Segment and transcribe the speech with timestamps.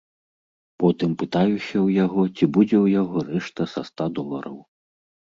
[0.83, 4.57] Потым пытаюся ў яго, ці будзе ў яго рэшта са ста долараў.